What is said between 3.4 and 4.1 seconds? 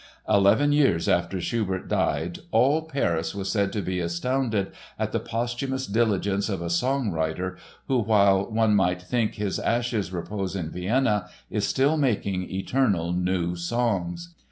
said to be